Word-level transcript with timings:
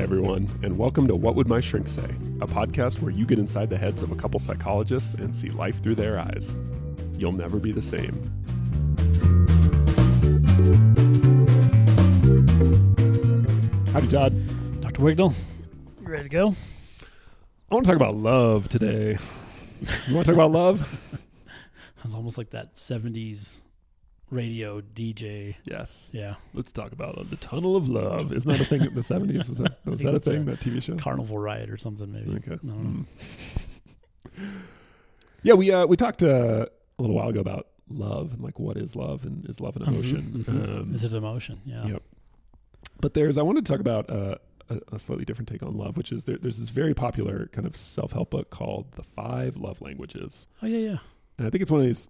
Hi, 0.00 0.04
everyone, 0.04 0.48
and 0.62 0.78
welcome 0.78 1.06
to 1.08 1.14
What 1.14 1.34
Would 1.34 1.46
My 1.46 1.60
Shrink 1.60 1.86
Say, 1.86 2.08
a 2.40 2.46
podcast 2.46 3.02
where 3.02 3.12
you 3.12 3.26
get 3.26 3.38
inside 3.38 3.68
the 3.68 3.76
heads 3.76 4.02
of 4.02 4.10
a 4.10 4.14
couple 4.14 4.40
psychologists 4.40 5.12
and 5.12 5.36
see 5.36 5.50
life 5.50 5.82
through 5.82 5.96
their 5.96 6.18
eyes. 6.18 6.54
You'll 7.18 7.32
never 7.32 7.58
be 7.58 7.70
the 7.70 7.82
same. 7.82 8.14
Howdy, 13.92 14.08
Todd. 14.08 14.80
Dr. 14.80 15.02
Wignall, 15.02 15.34
you 16.00 16.08
ready 16.08 16.22
to 16.22 16.28
go? 16.30 16.56
I 17.70 17.74
want 17.74 17.84
to 17.84 17.92
talk 17.92 17.96
about 17.96 18.16
love 18.16 18.70
today. 18.70 19.18
You 20.08 20.14
want 20.14 20.24
to 20.24 20.32
talk 20.32 20.34
about 20.34 20.50
love? 20.50 20.88
It 21.98 22.04
was 22.04 22.14
almost 22.14 22.38
like 22.38 22.48
that 22.52 22.72
70s 22.72 23.56
radio 24.30 24.80
DJ. 24.80 25.56
Yes. 25.64 26.08
Yeah. 26.12 26.34
Let's 26.54 26.72
talk 26.72 26.92
about 26.92 27.18
uh, 27.18 27.24
the 27.28 27.36
tunnel 27.36 27.76
of 27.76 27.88
love. 27.88 28.32
Isn't 28.32 28.50
that 28.50 28.60
a 28.60 28.64
thing 28.64 28.82
in 28.82 28.94
the 28.94 29.00
70s? 29.00 29.48
Was 29.48 29.58
that, 29.58 29.78
was 29.84 30.00
that 30.00 30.12
a 30.12 30.16
it's 30.16 30.26
a 30.26 30.32
thing, 30.32 30.44
that 30.46 30.60
TV 30.60 30.82
show? 30.82 30.96
Carnival 30.96 31.38
Riot 31.38 31.70
or 31.70 31.76
something, 31.76 32.12
maybe. 32.12 32.30
Okay. 32.36 32.52
I 32.52 32.56
don't 32.56 32.64
know. 32.64 33.06
Mm. 34.38 34.50
Yeah, 35.42 35.54
we 35.54 35.70
uh, 35.72 35.86
we 35.86 35.96
talked 35.96 36.22
uh, 36.22 36.66
a 36.98 37.02
little 37.02 37.16
while 37.16 37.28
ago 37.28 37.40
about 37.40 37.68
love 37.88 38.32
and 38.34 38.42
like 38.42 38.58
what 38.58 38.76
is 38.76 38.94
love 38.94 39.24
and 39.24 39.48
is 39.48 39.58
love 39.60 39.76
an 39.76 39.82
emotion. 39.82 40.44
Mhm, 40.46 40.54
mhm. 40.54 40.80
Um, 40.82 40.94
Is 40.94 41.02
it 41.04 41.12
emotion? 41.14 41.60
Yeah. 41.64 41.86
Yep. 41.86 42.02
But 43.00 43.14
there's 43.14 43.38
I 43.38 43.42
wanted 43.42 43.64
to 43.64 43.72
talk 43.72 43.80
about 43.80 44.10
uh, 44.10 44.36
a, 44.68 44.80
a 44.92 44.98
slightly 44.98 45.24
different 45.24 45.48
take 45.48 45.62
on 45.62 45.76
love, 45.76 45.96
which 45.96 46.12
is 46.12 46.24
there, 46.24 46.36
there's 46.40 46.58
this 46.58 46.68
very 46.68 46.92
popular 46.94 47.48
kind 47.52 47.66
of 47.66 47.76
self 47.76 48.12
help 48.12 48.30
book 48.30 48.50
called 48.50 48.92
The 48.92 49.02
Five 49.02 49.56
Love 49.56 49.80
Languages, 49.80 50.46
Oh, 50.62 50.66
yeah, 50.66 50.78
yeah. 50.78 50.96
and 51.38 51.46
I 51.46 51.50
think 51.50 51.62
it's 51.62 51.70
one 51.70 51.80
of 51.80 51.86
these. 51.86 52.08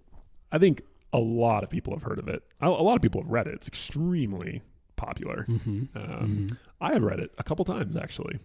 I 0.53 0.59
think 0.59 0.83
a 1.13 1.19
lot 1.19 1.65
of 1.65 1.71
people 1.71 1.93
have 1.93 2.03
heard 2.03 2.19
of 2.19 2.29
it. 2.29 2.43
A, 2.61 2.69
lot 2.69 2.97
of 2.97 3.03
people 3.03 3.23
have 3.23 3.31
read 3.31 3.47
it. 3.47 3.55
It's 3.55 3.69
extremely 3.69 4.63
popular. 4.97 5.45
Mm-hmm. 5.49 5.97
Um, 5.97 6.49
I 6.81 6.93
have 6.93 7.03
read 7.03 7.21
it 7.21 7.33
a 7.39 7.43
couple 7.43 7.65
times 7.65 7.97
actually. 7.97 8.39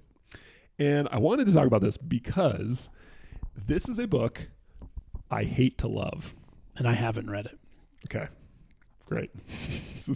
And 0.80 1.08
I 1.11 1.19
wanted 1.19 1.47
to 1.47 1.53
talk 1.53 1.67
about 1.67 1.81
this 1.81 1.97
because 1.97 2.89
this 3.55 3.88
is 3.88 3.99
a 3.99 4.08
book 4.08 4.49
I 5.31 5.43
hate 5.43 5.77
to 5.80 5.88
love. 5.88 6.36
And 6.75 6.88
I 6.88 6.93
haven't 6.93 7.30
read 7.30 7.45
it. 7.45 7.59
Okay. 8.05 8.27
Great. 9.05 9.31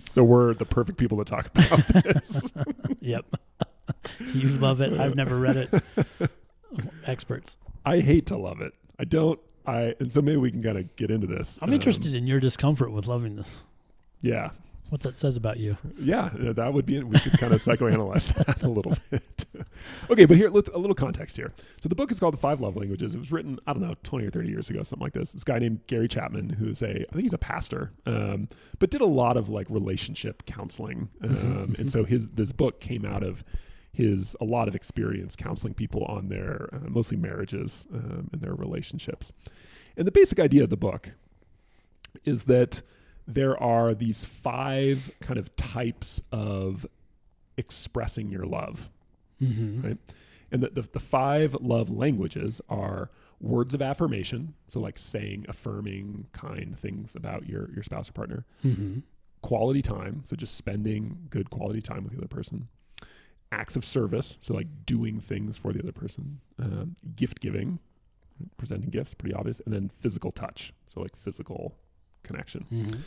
So 0.05 0.23
we're 0.23 0.53
the 0.53 0.67
perfect 0.67 0.99
people 0.99 1.17
to 1.17 1.25
talk 1.25 1.47
about 1.47 1.87
this. 2.03 2.53
yep. 2.99 3.25
you 4.35 4.49
love 4.49 4.81
it. 4.81 4.99
I've 4.99 5.15
never 5.15 5.39
read 5.39 5.57
it. 5.57 6.29
Experts. 7.07 7.57
I 7.83 8.01
hate 8.01 8.27
to 8.27 8.37
love 8.37 8.61
it. 8.61 8.73
I 8.99 9.05
don't 9.05 9.39
I 9.65 9.95
and 9.99 10.11
so 10.11 10.21
maybe 10.21 10.37
we 10.37 10.51
can 10.51 10.63
kind 10.63 10.77
of 10.77 10.95
get 10.95 11.11
into 11.11 11.27
this. 11.27 11.59
I'm 11.61 11.69
Um, 11.69 11.75
interested 11.75 12.15
in 12.15 12.27
your 12.27 12.39
discomfort 12.39 12.91
with 12.91 13.07
loving 13.07 13.35
this. 13.35 13.59
Yeah. 14.21 14.51
What 14.89 15.01
that 15.01 15.15
says 15.15 15.35
about 15.35 15.57
you. 15.57 15.77
Yeah, 15.99 16.29
that 16.33 16.73
would 16.73 16.87
be. 16.87 17.03
We 17.03 17.19
could 17.19 17.33
kind 17.33 17.53
of 17.53 17.61
psychoanalyze 17.63 18.33
that 18.45 18.63
a 18.63 18.67
little 18.67 18.97
bit. 19.11 19.45
okay, 20.09 20.25
but 20.25 20.35
here, 20.35 20.47
a 20.47 20.51
little 20.51 20.95
context 20.95 21.35
here. 21.35 21.53
So 21.79 21.87
the 21.89 21.93
book 21.93 22.11
is 22.11 22.19
called 22.19 22.33
The 22.33 22.39
Five 22.39 22.59
Love 22.59 22.75
Languages. 22.75 23.13
It 23.13 23.19
was 23.19 23.31
written, 23.31 23.59
I 23.67 23.73
don't 23.73 23.83
know, 23.83 23.93
twenty 24.01 24.25
or 24.25 24.31
thirty 24.31 24.49
years 24.49 24.67
ago, 24.71 24.81
something 24.81 25.05
like 25.05 25.13
this. 25.13 25.31
This 25.31 25.43
guy 25.43 25.59
named 25.59 25.81
Gary 25.85 26.07
Chapman, 26.07 26.49
who's 26.49 26.81
a, 26.81 27.01
I 27.07 27.11
think 27.11 27.21
he's 27.21 27.33
a 27.33 27.37
pastor, 27.37 27.91
um, 28.07 28.47
but 28.79 28.89
did 28.89 29.01
a 29.01 29.05
lot 29.05 29.37
of 29.37 29.47
like 29.47 29.67
relationship 29.69 30.47
counseling, 30.47 31.09
um, 31.23 31.75
and 31.77 31.91
so 31.91 32.03
his 32.03 32.27
this 32.29 32.51
book 32.51 32.79
came 32.79 33.05
out 33.05 33.21
of 33.21 33.43
his 33.91 34.35
a 34.39 34.45
lot 34.45 34.67
of 34.67 34.75
experience 34.75 35.35
counseling 35.35 35.73
people 35.73 36.03
on 36.05 36.29
their 36.29 36.69
uh, 36.73 36.87
mostly 36.89 37.17
marriages 37.17 37.85
um, 37.93 38.29
and 38.31 38.41
their 38.41 38.53
relationships. 38.53 39.31
And 39.97 40.05
the 40.07 40.11
basic 40.11 40.39
idea 40.39 40.63
of 40.63 40.69
the 40.69 40.77
book 40.77 41.11
is 42.23 42.45
that 42.45 42.81
there 43.27 43.61
are 43.61 43.93
these 43.93 44.25
five 44.25 45.11
kind 45.21 45.37
of 45.37 45.55
types 45.55 46.21
of 46.31 46.85
expressing 47.57 48.29
your 48.29 48.45
love, 48.45 48.89
Mm-hmm. 49.41 49.81
right? 49.87 49.97
And 50.51 50.63
the, 50.63 50.69
the, 50.69 50.81
the 50.93 50.99
five 50.99 51.55
love 51.61 51.89
languages 51.89 52.59
are 52.69 53.09
words 53.39 53.73
of 53.73 53.81
affirmation, 53.81 54.53
so 54.67 54.79
like 54.81 54.97
saying 54.97 55.45
affirming, 55.47 56.25
kind 56.33 56.77
things 56.77 57.15
about 57.15 57.47
your, 57.47 57.69
your 57.71 57.83
spouse 57.83 58.09
or 58.09 58.13
partner, 58.13 58.45
Mm-hmm. 58.65 58.99
quality 59.41 59.81
time, 59.81 60.23
so 60.25 60.35
just 60.35 60.55
spending 60.55 61.19
good 61.29 61.49
quality 61.51 61.81
time 61.81 62.03
with 62.03 62.11
the 62.13 62.17
other 62.19 62.27
person, 62.27 62.67
acts 63.51 63.75
of 63.75 63.83
service, 63.83 64.37
so 64.41 64.53
like 64.53 64.67
doing 64.85 65.19
things 65.19 65.57
for 65.57 65.73
the 65.73 65.79
other 65.79 65.91
person, 65.91 66.39
um, 66.59 66.95
gift 67.15 67.39
giving, 67.39 67.79
presenting 68.57 68.89
gifts, 68.89 69.13
pretty 69.13 69.33
obvious, 69.33 69.61
and 69.65 69.73
then 69.73 69.89
physical 69.99 70.31
touch, 70.31 70.73
so 70.87 71.01
like 71.01 71.15
physical 71.15 71.75
connection. 72.23 72.65
Mm-hmm. 72.71 72.99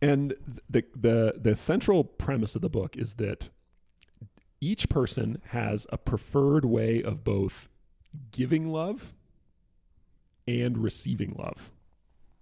And 0.00 0.34
the 0.68 0.84
the 0.96 1.34
the 1.40 1.54
central 1.54 2.02
premise 2.02 2.56
of 2.56 2.62
the 2.62 2.70
book 2.70 2.96
is 2.96 3.14
that 3.14 3.50
each 4.60 4.88
person 4.88 5.40
has 5.48 5.86
a 5.90 5.98
preferred 5.98 6.64
way 6.64 7.02
of 7.02 7.24
both 7.24 7.68
giving 8.30 8.70
love 8.70 9.12
and 10.46 10.78
receiving 10.78 11.34
love 11.38 11.70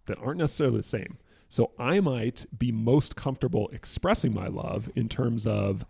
that 0.07 0.19
aren't 0.19 0.39
necessarily 0.39 0.79
the 0.79 0.83
same. 0.83 1.19
So 1.49 1.73
I 1.79 2.01
might 2.01 2.47
be 2.57 2.73
most 2.73 3.17
comfortable 3.17 3.69
expressing 3.73 4.33
my 4.33 4.47
love 4.47 4.91
in 4.95 5.09
terms 5.09 5.47
of 5.47 5.85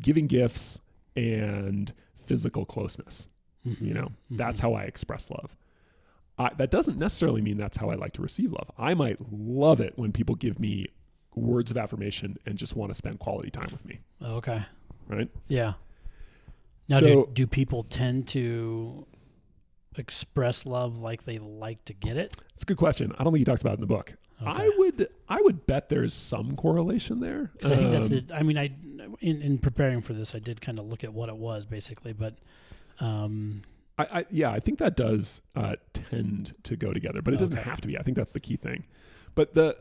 giving 0.00 0.26
gifts 0.26 0.80
and 1.16 1.92
physical 2.26 2.64
closeness. 2.64 3.28
Mm-hmm. 3.66 3.84
You 3.86 3.94
know, 3.94 4.12
that's 4.30 4.60
how 4.60 4.74
I 4.74 4.84
express 4.84 5.30
love. 5.30 5.56
I, 6.38 6.50
that 6.56 6.70
doesn't 6.70 6.98
necessarily 6.98 7.42
mean 7.42 7.56
that's 7.58 7.76
how 7.76 7.90
I 7.90 7.94
like 7.94 8.14
to 8.14 8.22
receive 8.22 8.52
love. 8.52 8.70
I 8.78 8.94
might 8.94 9.18
love 9.32 9.80
it 9.80 9.92
when 9.96 10.12
people 10.12 10.34
give 10.34 10.58
me 10.58 10.86
words 11.34 11.70
of 11.70 11.76
affirmation 11.76 12.38
and 12.46 12.56
just 12.56 12.74
want 12.74 12.90
to 12.90 12.94
spend 12.94 13.18
quality 13.18 13.50
time 13.50 13.68
with 13.70 13.84
me, 13.86 14.00
Okay. 14.22 14.62
right? 15.08 15.28
Yeah. 15.48 15.74
Now, 16.88 17.00
So- 17.00 17.06
do, 17.06 17.28
do 17.32 17.46
people 17.46 17.84
tend 17.84 18.26
to 18.28 19.06
express 19.96 20.64
love 20.66 20.98
like 21.00 21.24
they 21.24 21.38
like 21.38 21.84
to 21.84 21.92
get 21.94 22.16
it? 22.16 22.34
It's 22.54 22.62
a 22.62 22.66
good 22.66 22.76
question. 22.78 23.12
I 23.18 23.24
don't 23.24 23.32
think 23.32 23.40
he 23.40 23.44
talks 23.44 23.60
about 23.60 23.72
it 23.72 23.74
in 23.74 23.80
the 23.82 23.86
book. 23.86 24.14
I 24.44 24.68
would 24.76 25.08
I 25.28 25.40
would 25.40 25.68
bet 25.68 25.88
there's 25.88 26.12
some 26.12 26.56
correlation 26.56 27.20
there. 27.20 27.52
Because 27.52 27.70
I 27.70 27.76
think 27.76 27.92
that's 27.92 28.10
Um, 28.10 28.26
the. 28.26 28.34
I 28.34 28.42
mean, 28.42 28.58
I 28.58 28.72
in, 29.20 29.42
in 29.42 29.58
preparing 29.58 30.00
for 30.02 30.12
this, 30.12 30.34
I 30.34 30.38
did 30.38 30.60
kind 30.60 30.78
of 30.78 30.86
look 30.86 31.04
at 31.04 31.12
what 31.12 31.28
it 31.28 31.36
was 31.36 31.64
basically, 31.66 32.12
but 32.12 32.34
um, 33.00 33.62
I, 33.98 34.02
I 34.20 34.26
yeah, 34.30 34.50
I 34.50 34.60
think 34.60 34.78
that 34.78 34.96
does 34.96 35.40
uh, 35.56 35.76
tend 35.92 36.54
to 36.64 36.76
go 36.76 36.92
together, 36.92 37.22
but 37.22 37.34
it 37.34 37.38
doesn't 37.38 37.58
Okay. 37.58 37.68
have 37.68 37.80
to 37.82 37.88
be. 37.88 37.98
I 37.98 38.02
think 38.02 38.16
that's 38.16 38.32
the 38.32 38.40
key 38.40 38.56
thing. 38.56 38.84
But 39.34 39.54
the 39.54 39.76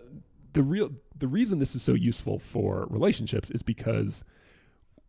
the 0.53 0.63
real 0.63 0.91
the 1.17 1.27
reason 1.27 1.59
this 1.59 1.75
is 1.75 1.83
so 1.83 1.93
useful 1.93 2.39
for 2.39 2.87
relationships 2.89 3.49
is 3.51 3.63
because 3.63 4.23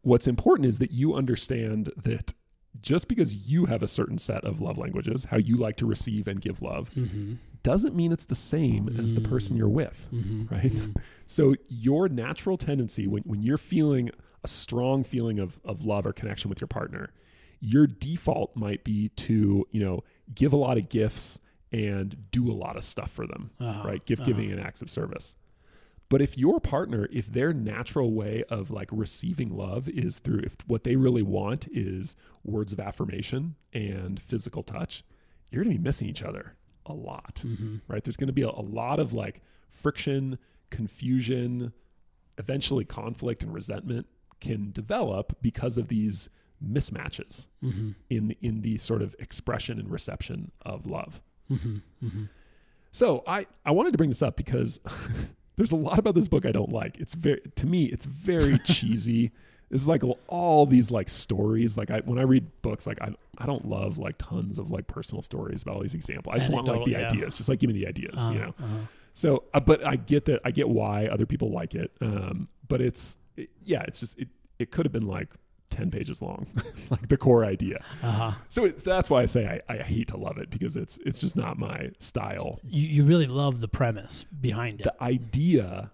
what's 0.03 0.27
important 0.27 0.67
is 0.67 0.79
that 0.79 0.91
you 0.91 1.15
understand 1.15 1.91
that 1.97 2.33
just 2.81 3.07
because 3.09 3.35
you 3.35 3.67
have 3.67 3.83
a 3.83 3.89
certain 3.89 4.19
set 4.19 4.45
of 4.45 4.61
love 4.61 4.79
languages, 4.79 5.27
how 5.31 5.37
you 5.37 5.57
like 5.57 5.77
to 5.77 5.87
receive 5.87 6.27
and 6.27 6.41
give 6.41 6.63
love, 6.63 6.91
mm-hmm, 6.97 7.35
doesn't 7.63 7.95
mean 7.95 8.13
it's 8.13 8.25
the 8.25 8.35
same 8.35 8.97
as 8.99 9.15
the 9.15 9.21
person 9.21 9.55
Mm. 9.55 9.59
you're 9.59 9.69
with. 9.69 10.09
mm-hmm, 10.13 10.53
Right. 10.55 10.73
So 11.27 11.55
your 11.69 12.09
natural 12.11 12.59
tendency 12.59 13.07
when, 13.07 13.23
when 13.23 13.41
you're 13.43 13.57
feeling 13.57 14.11
a 14.45 14.49
strong 14.49 15.03
feeling 15.05 15.39
of, 15.39 15.61
of 15.65 15.83
love 15.85 16.05
or 16.07 16.13
connection 16.13 16.49
with 16.51 16.61
your 16.61 16.69
partner, 16.69 17.11
your 17.61 17.87
default 17.87 18.55
might 18.57 18.85
be 18.85 19.09
to, 19.11 19.67
you 19.71 19.81
know, 19.83 20.03
give 20.35 20.53
a 20.53 20.57
lot 20.57 20.77
of 20.77 20.89
gifts 20.91 21.39
and 21.71 22.31
do 22.31 22.51
a 22.51 22.53
lot 22.53 22.77
of 22.77 22.85
stuff 22.85 23.11
for 23.11 23.27
them, 23.27 23.51
Uh-huh, 23.61 23.83
right? 23.87 24.05
Gift 24.05 24.23
uh-huh. 24.23 24.31
giving 24.33 24.51
and 24.51 24.61
acts 24.61 24.83
of 24.83 24.91
service. 24.91 25.35
But 26.11 26.21
if 26.21 26.37
your 26.37 26.61
partner, 26.61 27.09
if 27.11 27.33
their 27.33 27.55
natural 27.55 28.13
way 28.13 28.45
of 28.51 28.71
like 28.71 28.91
receiving 28.93 29.57
love 29.57 29.89
is 29.89 30.19
through, 30.19 30.41
if 30.41 30.57
what 30.67 30.85
they 30.85 30.97
really 30.97 31.23
want 31.23 31.67
is 31.73 32.15
words 32.45 32.75
of 32.75 32.81
affirmation 32.81 33.55
and 33.73 34.21
physical 34.21 34.63
touch, 34.63 35.03
you're 35.51 35.65
going 35.65 35.75
to 35.75 35.79
be 35.81 35.85
missing 35.85 36.09
each 36.09 36.23
other 36.23 36.57
a 36.87 36.93
lot 36.93 37.41
Mm-hmm. 37.45 37.77
right? 37.89 38.03
There's 38.05 38.17
going 38.17 38.27
to 38.29 38.33
be 38.33 38.43
a, 38.43 38.49
a 38.51 38.63
lot 38.63 38.99
of 39.01 39.13
like 39.13 39.41
friction, 39.71 40.39
confusion, 40.71 41.73
eventually 42.39 42.85
conflict 42.85 43.43
and 43.43 43.53
resentment 43.53 44.07
can 44.41 44.73
develop 44.73 45.37
because 45.41 45.79
of 45.79 45.89
these 45.89 46.29
mismatches 46.65 47.47
Mm-hmm. 47.63 47.91
in 48.11 48.35
in 48.41 48.63
the 48.63 48.79
sort 48.79 49.03
of 49.03 49.15
expression 49.19 49.79
and 49.79 49.91
reception 49.91 50.51
of 50.63 50.87
love. 50.87 51.23
Mm-hmm. 51.51 51.77
Mm-hmm. 52.05 52.25
So 52.93 53.23
I 53.27 53.47
I 53.65 53.71
wanted 53.73 53.93
to 53.93 53.99
bring 53.99 54.11
this 54.11 54.23
up 54.23 54.37
because 54.37 54.79
there's 55.57 55.73
a 55.73 55.77
lot 55.77 55.99
about 55.99 56.15
this 56.15 56.29
book 56.29 56.45
I 56.47 56.53
don't 56.53 56.73
like. 56.73 56.99
It's 56.99 57.15
very 57.15 57.41
to 57.57 57.67
me 57.67 57.85
it's 57.87 58.05
very 58.05 58.59
cheesy. 58.65 59.33
It's 59.73 59.87
like 59.87 60.03
all 60.29 60.67
these 60.67 60.91
like 60.91 61.09
stories. 61.09 61.77
Like 61.77 61.91
I 61.91 62.01
when 62.01 62.19
I 62.19 62.23
read 62.23 62.47
books, 62.61 62.87
like 62.87 63.01
I 63.01 63.15
I 63.39 63.47
don't 63.47 63.67
love 63.67 63.97
like 63.99 64.19
tons 64.19 64.59
of 64.59 64.71
like 64.71 64.87
personal 64.87 65.23
stories 65.23 65.63
about 65.63 65.77
all 65.77 65.83
these 65.83 65.95
examples. 65.95 66.35
I 66.35 66.39
just 66.39 66.51
want 66.51 66.69
like 66.69 66.85
the 66.85 66.91
yeah. 66.93 67.09
ideas. 67.09 67.35
Just 67.35 67.49
like 67.49 67.59
give 67.59 67.69
me 67.69 67.75
the 67.75 67.89
ideas. 67.89 68.15
Uh, 68.17 68.31
you 68.33 68.39
know. 68.39 68.55
uh-huh. 68.63 68.77
So, 69.15 69.45
uh, 69.53 69.61
but 69.61 69.85
I 69.87 69.97
get 69.97 70.27
that. 70.27 70.41
I 70.45 70.51
get 70.51 70.69
why 70.69 71.07
other 71.07 71.27
people 71.27 71.51
like 71.51 71.75
it. 71.75 71.91
Um, 72.01 72.49
but 72.69 72.81
it's 72.81 73.17
it, 73.37 73.49
yeah, 73.65 73.83
it's 73.89 74.01
just 74.01 74.19
it. 74.19 74.29
It 74.59 74.71
could 74.71 74.85
have 74.85 74.93
been 74.93 75.07
like 75.07 75.29
ten 75.71 75.91
pages 75.91 76.21
long, 76.21 76.47
like 76.91 77.09
the 77.09 77.17
core 77.17 77.45
idea. 77.45 77.83
Uh-huh. 78.03 78.33
So 78.51 78.65
it's, 78.65 78.85
that's 78.85 79.09
why 79.09 79.23
I 79.23 79.27
say 79.27 79.61
I, 79.69 79.73
I 79.73 79.79
hate 79.79 80.09
to 80.09 80.19
love 80.19 80.39
it 80.39 80.51
because 80.51 80.77
it's 80.77 80.99
it's 81.05 81.19
just 81.19 81.35
not 81.35 81.59
my 81.59 81.91
style. 81.99 82.61
You 82.63 82.87
you 82.87 83.05
really 83.05 83.27
love 83.27 83.61
the 83.61 83.69
premise 83.69 84.25
behind 84.41 84.81
it. 84.81 84.85
The 84.85 85.03
idea 85.03 85.91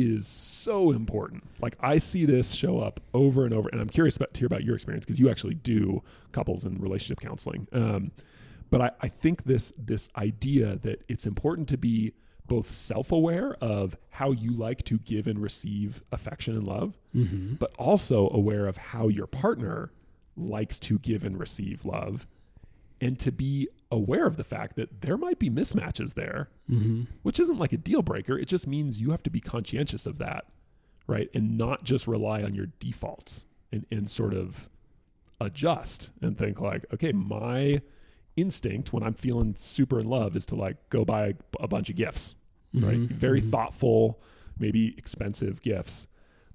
is 0.00 0.26
so 0.26 0.90
important. 0.92 1.44
Like 1.60 1.76
I 1.80 1.98
see 1.98 2.24
this 2.26 2.52
show 2.52 2.78
up 2.80 3.00
over 3.14 3.44
and 3.44 3.52
over, 3.54 3.68
and 3.70 3.80
I'm 3.80 3.88
curious 3.88 4.16
about, 4.16 4.34
to 4.34 4.38
hear 4.40 4.46
about 4.46 4.64
your 4.64 4.74
experience 4.74 5.04
because 5.04 5.18
you 5.20 5.28
actually 5.30 5.54
do 5.54 6.02
couples 6.32 6.64
and 6.64 6.80
relationship 6.82 7.20
counseling. 7.20 7.66
Um, 7.72 8.10
but 8.70 8.80
I, 8.80 8.90
I 9.00 9.08
think 9.08 9.44
this 9.44 9.72
this 9.78 10.08
idea 10.16 10.76
that 10.82 11.02
it's 11.08 11.26
important 11.26 11.68
to 11.68 11.76
be 11.78 12.12
both 12.46 12.70
self-aware 12.74 13.56
of 13.60 13.96
how 14.10 14.30
you 14.30 14.52
like 14.52 14.82
to 14.84 14.98
give 14.98 15.26
and 15.26 15.38
receive 15.40 16.02
affection 16.12 16.54
and 16.56 16.66
love, 16.66 16.96
Mm-hmm. 17.14 17.54
but 17.54 17.72
also 17.78 18.28
aware 18.30 18.66
of 18.66 18.76
how 18.76 19.08
your 19.08 19.26
partner 19.26 19.90
likes 20.36 20.78
to 20.80 20.98
give 20.98 21.24
and 21.24 21.38
receive 21.38 21.84
love, 21.84 22.26
and 23.00 23.18
to 23.18 23.30
be 23.32 23.68
aware 23.90 24.26
of 24.26 24.36
the 24.36 24.44
fact 24.44 24.76
that 24.76 25.00
there 25.00 25.16
might 25.16 25.38
be 25.38 25.48
mismatches 25.50 26.14
there 26.14 26.48
Mm-hmm. 26.70 27.04
which 27.22 27.40
isn't 27.40 27.58
like 27.58 27.72
a 27.72 27.78
deal 27.78 28.02
breaker. 28.02 28.38
It 28.38 28.46
just 28.46 28.66
means 28.66 29.00
you 29.00 29.10
have 29.12 29.22
to 29.22 29.30
be 29.30 29.40
conscientious 29.40 30.04
of 30.04 30.18
that, 30.18 30.44
right? 31.06 31.30
And 31.32 31.56
not 31.56 31.82
just 31.84 32.06
rely 32.06 32.42
on 32.42 32.54
your 32.54 32.66
defaults 32.78 33.46
and, 33.72 33.86
and 33.90 34.10
sort 34.10 34.34
of 34.34 34.68
adjust 35.40 36.10
and 36.20 36.36
think 36.36 36.60
like, 36.60 36.84
okay, 36.92 37.12
my 37.12 37.80
instinct 38.36 38.92
when 38.92 39.02
I'm 39.02 39.14
feeling 39.14 39.56
super 39.58 40.00
in 40.00 40.06
love 40.08 40.36
is 40.36 40.44
to 40.46 40.54
like 40.56 40.76
go 40.90 41.04
buy 41.04 41.34
a 41.58 41.66
bunch 41.68 41.88
of 41.88 41.96
gifts, 41.96 42.34
right? 42.74 42.98
Mhm. 42.98 43.08
Very 43.08 43.40
Mhm. 43.40 43.50
thoughtful, 43.50 44.20
maybe 44.58 44.94
expensive 44.98 45.62
gifts. 45.62 46.06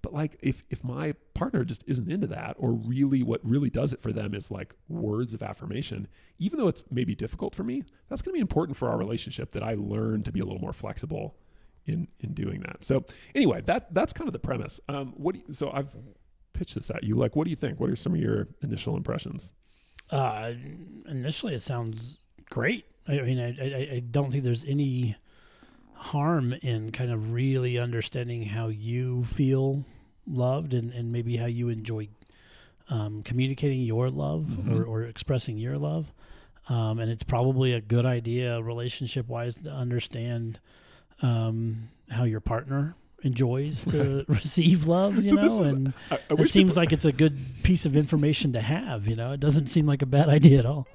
But 0.03 0.13
like 0.13 0.37
if 0.41 0.63
if 0.69 0.83
my 0.83 1.15
partner 1.33 1.63
just 1.63 1.83
isn't 1.87 2.11
into 2.11 2.27
that 2.27 2.55
or 2.59 2.73
really 2.73 3.23
what 3.23 3.39
really 3.43 3.71
does 3.71 3.93
it 3.93 4.01
for 4.01 4.11
them 4.11 4.35
is 4.35 4.51
like 4.51 4.75
words 4.89 5.33
of 5.33 5.41
affirmation, 5.41 6.07
even 6.37 6.59
though 6.59 6.67
it's 6.67 6.83
maybe 6.91 7.15
difficult 7.15 7.55
for 7.55 7.63
me, 7.63 7.83
that's 8.09 8.21
going 8.21 8.33
to 8.33 8.37
be 8.37 8.41
important 8.41 8.77
for 8.77 8.89
our 8.89 8.97
relationship 8.97 9.51
that 9.51 9.63
I 9.63 9.75
learn 9.75 10.21
to 10.23 10.31
be 10.31 10.41
a 10.41 10.43
little 10.45 10.59
more 10.59 10.73
flexible 10.73 11.37
in 11.85 12.09
in 12.19 12.33
doing 12.33 12.59
that. 12.61 12.83
So 12.85 13.05
anyway, 13.33 13.61
that 13.61 13.93
that's 13.93 14.13
kind 14.13 14.27
of 14.27 14.33
the 14.33 14.39
premise. 14.39 14.79
Um 14.89 15.13
what 15.15 15.35
you, 15.35 15.53
so 15.53 15.71
I've 15.71 15.95
pitched 16.51 16.75
this 16.75 16.91
at 16.91 17.03
you. 17.03 17.15
Like 17.15 17.35
what 17.37 17.45
do 17.45 17.49
you 17.49 17.55
think? 17.55 17.79
What 17.79 17.89
are 17.89 17.95
some 17.95 18.13
of 18.13 18.19
your 18.19 18.49
initial 18.61 18.97
impressions? 18.97 19.53
Uh, 20.09 20.53
initially, 21.07 21.55
it 21.55 21.61
sounds 21.61 22.19
great. 22.49 22.85
I 23.07 23.21
mean, 23.21 23.39
I, 23.39 23.49
I, 23.49 23.95
I 23.95 23.99
don't 23.99 24.31
think 24.31 24.43
there's 24.43 24.65
any 24.65 25.15
harm 25.95 26.53
in 26.61 26.91
kind 26.91 27.11
of 27.11 27.31
really 27.31 27.77
understanding 27.77 28.43
how 28.43 28.67
you 28.67 29.23
feel 29.23 29.85
loved 30.27 30.73
and, 30.73 30.91
and 30.93 31.11
maybe 31.11 31.37
how 31.37 31.45
you 31.45 31.69
enjoy 31.69 32.07
um, 32.89 33.23
communicating 33.23 33.81
your 33.81 34.09
love 34.09 34.43
Mhm. 34.49 34.77
or, 34.79 34.83
or 34.83 35.03
expressing 35.03 35.57
your 35.57 35.77
love. 35.77 36.11
Um, 36.69 36.99
and 36.99 37.09
it's 37.11 37.23
probably 37.23 37.73
a 37.73 37.81
good 37.81 38.05
idea, 38.05 38.61
relationship 38.61 39.27
wise, 39.27 39.55
to 39.55 39.69
understand 39.71 40.59
um, 41.21 41.89
how 42.09 42.23
your 42.23 42.39
partner 42.39 42.95
enjoys 43.23 43.83
to 43.85 44.25
receive 44.29 44.85
love, 44.87 45.15
you 45.17 45.29
So 45.29 45.35
know, 45.35 45.63
is- 45.63 45.69
and 45.71 45.93
I, 46.11 46.15
I 46.29 46.33
it 46.41 46.49
seems 46.51 46.75
like 46.75 46.91
it's 46.91 47.05
a 47.05 47.11
good 47.11 47.37
piece 47.63 47.85
of 47.85 47.95
information 47.95 48.53
to 48.53 48.61
have. 48.61 49.07
You 49.07 49.15
know, 49.15 49.31
it 49.33 49.39
doesn't 49.39 49.67
seem 49.67 49.85
like 49.85 50.01
a 50.01 50.05
bad 50.05 50.29
idea 50.37 50.59
at 50.59 50.65
all. 50.65 50.87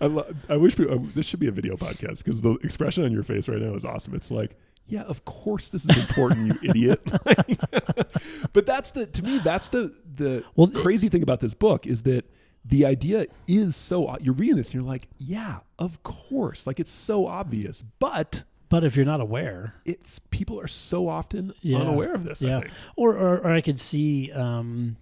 I, 0.00 0.06
lo- 0.06 0.32
I 0.48 0.56
wish 0.56 0.76
we, 0.78 0.88
uh, 0.88 0.98
this 1.14 1.26
should 1.26 1.40
be 1.40 1.48
a 1.48 1.52
video 1.52 1.76
podcast 1.76 2.18
because 2.18 2.40
the 2.42 2.52
expression 2.62 3.04
on 3.04 3.12
your 3.12 3.22
face 3.22 3.48
right 3.48 3.60
now 3.60 3.74
is 3.74 3.84
awesome. 3.84 4.14
It's 4.14 4.30
like, 4.30 4.56
yeah, 4.86 5.02
of 5.02 5.24
course 5.24 5.68
this 5.68 5.84
is 5.84 5.96
important, 5.96 6.62
you 6.62 6.70
idiot. 6.70 7.00
but 8.52 8.66
that's 8.66 8.90
the 8.90 9.06
to 9.06 9.22
me 9.22 9.38
that's 9.38 9.68
the 9.68 9.92
the 10.16 10.44
Well, 10.56 10.68
crazy 10.68 11.08
thing 11.08 11.22
about 11.22 11.40
this 11.40 11.54
book 11.54 11.86
is 11.86 12.02
that 12.02 12.24
the 12.64 12.86
idea 12.86 13.26
is 13.46 13.76
so 13.76 14.16
you're 14.20 14.34
reading 14.34 14.56
this 14.56 14.68
and 14.68 14.74
you're 14.74 14.82
like, 14.82 15.08
yeah, 15.18 15.58
of 15.78 16.02
course, 16.02 16.66
like 16.66 16.80
it's 16.80 16.90
so 16.90 17.26
obvious, 17.26 17.82
but 17.98 18.44
But 18.70 18.84
if 18.84 18.96
you're 18.96 19.04
not 19.04 19.20
aware, 19.20 19.74
it's 19.84 20.18
people 20.30 20.58
are 20.60 20.66
so 20.68 21.08
often 21.08 21.52
Yeah. 21.60 21.78
unaware 21.78 22.14
of 22.14 22.24
this. 22.24 22.40
Yeah. 22.40 22.62
Or 22.96 23.16
or, 23.16 23.38
or 23.38 23.50
I 23.52 23.60
could 23.60 23.78
see 23.80 24.32
um, 24.32 24.96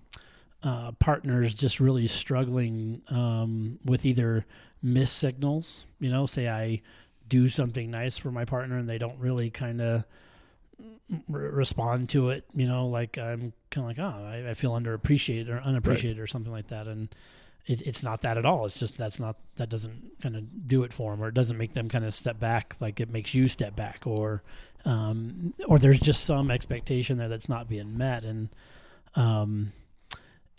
uh, 0.62 0.92
partners 0.92 1.54
just 1.54 1.78
really 1.80 2.06
struggling 2.06 3.02
um, 3.08 3.78
with 3.84 4.04
either 4.04 4.44
missed 4.82 5.18
signals. 5.18 5.84
You 6.00 6.10
know, 6.10 6.26
say 6.26 6.48
I 6.48 6.82
do 7.28 7.48
something 7.48 7.90
nice 7.90 8.16
for 8.16 8.30
my 8.30 8.44
partner 8.44 8.78
and 8.78 8.88
they 8.88 8.98
don't 8.98 9.18
really 9.18 9.50
kind 9.50 9.80
of 9.80 10.04
re- 11.28 11.48
respond 11.48 12.08
to 12.10 12.30
it. 12.30 12.44
You 12.54 12.66
know, 12.66 12.86
like 12.86 13.18
I'm 13.18 13.52
kind 13.70 13.90
of 13.90 13.96
like, 13.96 13.98
oh, 13.98 14.24
I, 14.24 14.50
I 14.50 14.54
feel 14.54 14.72
underappreciated 14.72 15.48
or 15.48 15.60
unappreciated 15.60 16.18
or 16.18 16.26
something 16.26 16.52
like 16.52 16.68
that, 16.68 16.86
and. 16.86 17.08
It, 17.64 17.82
it's 17.82 18.02
not 18.02 18.22
that 18.22 18.38
at 18.38 18.44
all. 18.44 18.66
It's 18.66 18.80
just 18.80 18.98
that's 18.98 19.20
not 19.20 19.36
that 19.54 19.68
doesn't 19.68 20.20
kind 20.20 20.34
of 20.34 20.66
do 20.66 20.82
it 20.82 20.92
for 20.92 21.12
them, 21.12 21.22
or 21.22 21.28
it 21.28 21.34
doesn't 21.34 21.56
make 21.56 21.74
them 21.74 21.88
kind 21.88 22.04
of 22.04 22.12
step 22.12 22.40
back 22.40 22.74
like 22.80 22.98
it 22.98 23.08
makes 23.08 23.34
you 23.34 23.46
step 23.46 23.76
back, 23.76 24.02
or 24.04 24.42
um, 24.84 25.54
or 25.68 25.78
there's 25.78 26.00
just 26.00 26.24
some 26.24 26.50
expectation 26.50 27.18
there 27.18 27.28
that's 27.28 27.48
not 27.48 27.68
being 27.68 27.96
met, 27.96 28.24
and 28.24 28.48
um, 29.14 29.72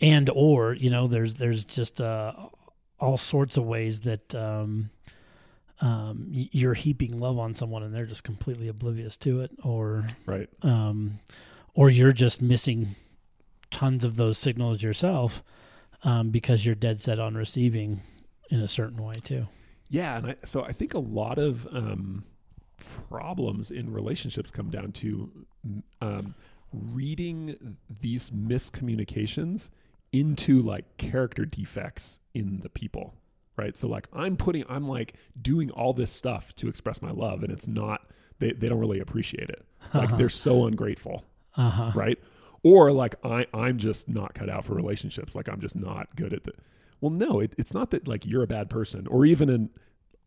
and 0.00 0.30
or 0.30 0.72
you 0.72 0.88
know 0.88 1.06
there's 1.06 1.34
there's 1.34 1.66
just 1.66 2.00
uh, 2.00 2.32
all 2.98 3.18
sorts 3.18 3.58
of 3.58 3.64
ways 3.64 4.00
that 4.00 4.34
um, 4.34 4.88
um, 5.80 6.26
you're 6.30 6.74
heaping 6.74 7.18
love 7.18 7.38
on 7.38 7.54
someone 7.54 7.82
and 7.82 7.94
they're 7.94 8.06
just 8.06 8.24
completely 8.24 8.68
oblivious 8.68 9.16
to 9.18 9.40
it, 9.40 9.50
or 9.62 10.06
Right. 10.26 10.48
um, 10.62 11.18
or 11.74 11.90
you're 11.90 12.12
just 12.12 12.40
missing 12.40 12.94
tons 13.70 14.04
of 14.04 14.16
those 14.16 14.38
signals 14.38 14.82
yourself 14.82 15.42
um, 16.04 16.30
because 16.30 16.64
you're 16.64 16.74
dead 16.76 17.00
set 17.00 17.18
on 17.18 17.34
receiving 17.34 18.00
in 18.50 18.60
a 18.60 18.68
certain 18.68 19.02
way 19.02 19.14
too. 19.14 19.48
Yeah, 19.90 20.16
and 20.18 20.26
I, 20.28 20.36
so 20.44 20.62
I 20.62 20.72
think 20.72 20.94
a 20.94 20.98
lot 21.00 21.38
of 21.38 21.66
um, 21.74 22.24
problems 23.10 23.70
in 23.70 23.92
relationships 23.92 24.50
come 24.50 24.70
down 24.70 24.92
to 24.92 25.30
um, 26.00 26.34
reading 26.72 27.76
these 28.00 28.30
miscommunications 28.30 29.70
into 30.12 30.60
like 30.62 30.96
character 30.96 31.44
defects 31.44 32.18
in 32.34 32.60
the 32.60 32.68
people, 32.68 33.14
right? 33.56 33.76
So 33.76 33.88
like 33.88 34.08
I'm 34.12 34.36
putting, 34.36 34.64
I'm 34.68 34.88
like 34.88 35.14
doing 35.40 35.70
all 35.70 35.92
this 35.92 36.12
stuff 36.12 36.54
to 36.56 36.68
express 36.68 37.00
my 37.02 37.10
love, 37.10 37.42
and 37.42 37.52
it's 37.52 37.66
not 37.68 38.08
they 38.38 38.52
they 38.52 38.68
don't 38.68 38.78
really 38.80 39.00
appreciate 39.00 39.48
it. 39.50 39.64
Like 39.92 40.08
Uh-huh. 40.08 40.16
they're 40.18 40.28
so 40.28 40.66
ungrateful, 40.66 41.24
Uh 41.56 41.70
huh. 41.70 41.92
right? 41.94 42.18
Or 42.62 42.92
like 42.92 43.14
I 43.24 43.46
I'm 43.52 43.78
just 43.78 44.08
not 44.08 44.34
cut 44.34 44.48
out 44.48 44.64
for 44.64 44.74
relationships. 44.74 45.34
Like 45.34 45.48
I'm 45.48 45.60
just 45.60 45.76
not 45.76 46.14
good 46.16 46.32
at 46.32 46.44
the. 46.44 46.52
Well, 47.00 47.10
no, 47.10 47.38
it, 47.40 47.52
it's 47.58 47.74
not 47.74 47.90
that 47.90 48.08
like 48.08 48.24
you're 48.24 48.42
a 48.42 48.46
bad 48.46 48.70
person 48.70 49.06
or 49.08 49.26
even 49.26 49.50
an 49.50 49.68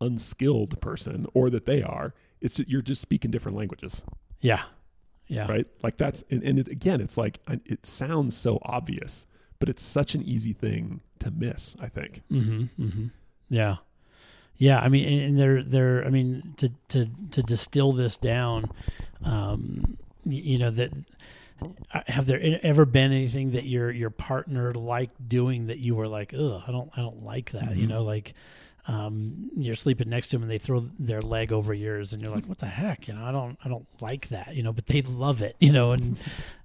unskilled 0.00 0.80
person 0.80 1.26
or 1.34 1.50
that 1.50 1.66
they 1.66 1.82
are. 1.82 2.14
It's 2.40 2.56
that 2.58 2.68
you're 2.68 2.82
just 2.82 3.02
speaking 3.02 3.30
different 3.32 3.58
languages, 3.58 4.04
Yeah. 4.40 4.62
Yeah. 5.26 5.50
right? 5.50 5.66
Like 5.82 5.96
that's 5.96 6.22
and, 6.30 6.42
and 6.44 6.58
it, 6.60 6.68
again, 6.68 7.00
it's 7.00 7.16
like 7.16 7.40
it 7.48 7.84
sounds 7.84 8.36
so 8.36 8.60
obvious, 8.62 9.26
but 9.58 9.68
it's 9.68 9.82
such 9.82 10.14
an 10.14 10.22
easy 10.22 10.52
thing 10.52 11.00
to 11.18 11.30
miss. 11.32 11.74
I 11.80 11.88
think. 11.88 12.22
Mm-hmm. 12.30 12.82
Mm-hmm. 12.82 13.06
Yeah. 13.48 13.76
Yeah. 14.56 14.78
I 14.80 14.88
mean, 14.88 15.22
and, 15.22 15.38
they're 15.38 15.62
they're. 15.62 16.04
I 16.04 16.10
mean, 16.10 16.54
to 16.58 16.70
to 16.88 17.08
to 17.30 17.42
distill 17.42 17.92
this 17.92 18.16
down, 18.16 18.70
um, 19.24 19.96
you 20.24 20.58
know 20.58 20.70
that. 20.70 20.90
uh, 21.94 22.00
Have 22.06 22.26
there 22.26 22.40
ever 22.62 22.84
been 22.84 23.12
anything 23.12 23.52
that 23.52 23.64
your 23.64 23.90
your 23.90 24.10
partner 24.10 24.72
liked 24.74 25.28
doing 25.28 25.66
that 25.68 25.78
you 25.78 25.94
were 25.94 26.08
like, 26.08 26.34
ugh, 26.36 26.62
I 26.66 26.70
don't 26.72 26.90
I 26.96 27.00
don't 27.00 27.24
like 27.24 27.52
that. 27.52 27.76
You 27.76 27.86
Mhm. 27.86 27.90
know, 27.90 28.02
like 28.04 28.34
um, 28.86 29.50
you're 29.56 29.74
sleeping 29.74 30.08
next 30.08 30.28
to 30.28 30.36
them 30.36 30.42
and 30.42 30.50
they 30.50 30.58
throw 30.58 30.80
their 30.98 31.20
leg 31.20 31.52
over 31.52 31.74
yours, 31.74 32.12
and 32.12 32.22
you're 32.22 32.30
like, 32.30 32.46
what 32.46 32.58
the 32.58 32.66
heck? 32.66 33.06
You 33.08 33.14
know, 33.14 33.24
I 33.24 33.32
don't 33.32 33.58
I 33.64 33.68
don't 33.68 33.86
like 34.00 34.28
that. 34.28 34.54
You 34.54 34.62
know, 34.62 34.72
but 34.72 34.86
they 34.86 35.02
love 35.02 35.42
it. 35.42 35.56
You 35.60 35.72
know, 35.72 35.92
and 35.92 36.16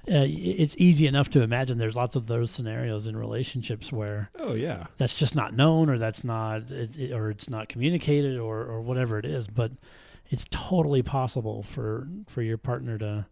uh, 0.09 0.23
it's 0.27 0.75
easy 0.77 1.07
enough 1.07 1.29
to 1.31 1.41
imagine. 1.41 1.77
There's 1.77 1.95
lots 1.95 2.15
of 2.15 2.27
those 2.27 2.51
scenarios 2.51 3.07
in 3.07 3.17
relationships 3.17 3.91
where 3.91 4.29
Oh 4.39 4.53
yeah, 4.53 4.85
that's 4.97 5.13
just 5.13 5.35
not 5.35 5.53
known 5.53 5.89
or 5.89 5.97
that's 5.97 6.23
not 6.23 6.71
it, 6.71 6.95
it- 6.97 7.11
or 7.11 7.29
it's 7.29 7.49
not 7.49 7.67
communicated 7.69 8.37
or 8.39 8.63
or 8.63 8.81
whatever 8.81 9.17
it 9.17 9.25
is 9.25 9.47
but 9.47 9.71
it's 10.29 10.45
totally 10.49 11.01
possible 11.03 11.63
for 11.63 12.07
for 12.27 12.41
your 12.41 12.57
partner 12.57 12.97
to 12.97 13.25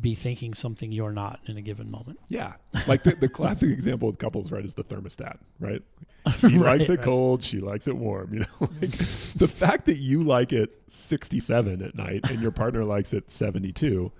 be 0.00 0.14
thinking 0.16 0.54
something 0.54 0.90
you're 0.90 1.12
not 1.12 1.38
in 1.46 1.56
a 1.56 1.62
given 1.62 1.88
moment 1.90 2.18
yeah. 2.28 2.54
Like 2.88 3.04
the, 3.04 3.14
the 3.14 3.28
classic 3.28 3.70
example 3.70 4.08
with 4.08 4.18
couples, 4.18 4.50
right, 4.50 4.64
is 4.64 4.74
the 4.74 4.82
thermostat, 4.84 5.38
right? 5.60 5.82
He 6.40 6.58
Right, 6.58 6.78
likes 6.80 6.88
it 6.90 6.94
right. 6.96 7.02
cold. 7.02 7.44
She 7.44 7.60
likes 7.60 7.86
it 7.86 7.96
warm. 7.96 8.32
You 8.34 8.40
know, 8.40 8.46
like 8.80 8.90
the 9.36 9.46
fact 9.48 9.86
that 9.86 9.98
you 9.98 10.22
like 10.22 10.52
it 10.52 10.80
67 10.88 11.82
at 11.82 11.94
night 11.94 12.28
and 12.30 12.40
your 12.42 12.50
partner 12.50 12.84
likes 12.84 13.12
it 13.12 13.30
72, 13.30 14.10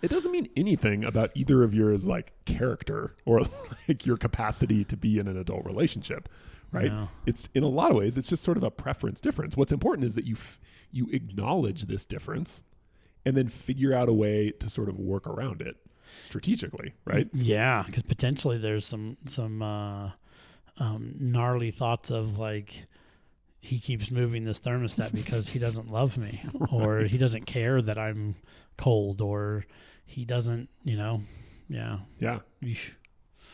it 0.00 0.08
doesn't 0.08 0.30
mean 0.30 0.48
anything 0.56 1.04
about 1.04 1.30
either 1.34 1.62
of 1.64 1.74
yours 1.74 2.06
like 2.06 2.32
character 2.44 3.14
or 3.26 3.42
like 3.88 4.06
your 4.06 4.16
capacity 4.16 4.84
to 4.84 4.96
be 4.96 5.18
in 5.18 5.26
an 5.28 5.36
adult 5.36 5.64
relationship, 5.66 6.28
right? 6.72 6.92
No. 6.92 7.08
It's 7.26 7.48
in 7.54 7.64
a 7.64 7.68
lot 7.68 7.90
of 7.90 7.96
ways, 7.96 8.16
it's 8.16 8.28
just 8.28 8.44
sort 8.44 8.56
of 8.56 8.62
a 8.62 8.70
preference 8.70 9.20
difference. 9.20 9.56
What's 9.56 9.72
important 9.72 10.06
is 10.06 10.14
that 10.14 10.24
you 10.24 10.36
f- 10.36 10.60
you 10.92 11.08
acknowledge 11.12 11.82
this 11.86 12.04
difference 12.06 12.62
and 13.24 13.36
then 13.36 13.48
figure 13.48 13.94
out 13.94 14.08
a 14.08 14.12
way 14.12 14.50
to 14.60 14.70
sort 14.70 14.88
of 14.88 14.98
work 14.98 15.26
around 15.26 15.60
it 15.60 15.76
strategically, 16.24 16.94
right? 17.04 17.28
yeah 17.32 17.82
because 17.86 18.02
potentially 18.02 18.58
there's 18.58 18.86
some 18.86 19.16
some 19.26 19.62
uh 19.62 20.10
um 20.78 21.14
gnarly 21.18 21.70
thoughts 21.70 22.10
of 22.10 22.38
like 22.38 22.84
he 23.60 23.78
keeps 23.78 24.10
moving 24.10 24.44
this 24.44 24.60
thermostat 24.60 25.12
because 25.12 25.48
he 25.48 25.58
doesn't 25.58 25.90
love 25.90 26.16
me 26.16 26.42
or 26.72 27.00
he 27.00 27.18
doesn't 27.18 27.44
care 27.44 27.82
that 27.82 27.98
i'm 27.98 28.36
cold 28.76 29.20
or 29.20 29.66
he 30.08 30.24
doesn't, 30.24 30.70
you 30.84 30.96
know, 30.96 31.20
yeah. 31.68 31.98
Yeah. 32.18 32.38